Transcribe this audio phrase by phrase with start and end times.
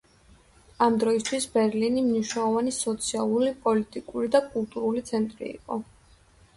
[0.85, 5.85] ამ დროისთვის ბერლინი მნიშვნელოვანი სოციალური, პოლიტიკური და კულტურული ცენტრი იყო.